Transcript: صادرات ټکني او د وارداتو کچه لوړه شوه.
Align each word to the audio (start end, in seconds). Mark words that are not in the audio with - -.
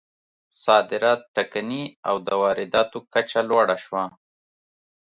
صادرات 0.63 1.21
ټکني 1.35 1.83
او 2.09 2.15
د 2.27 2.29
وارداتو 2.41 2.97
کچه 3.13 3.39
لوړه 3.49 3.77
شوه. 3.85 4.03